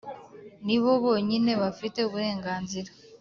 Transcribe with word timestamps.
Nibo 0.65 0.91
bonyine 1.03 1.51
bafite 1.61 1.97
uburenganzira 2.07 2.89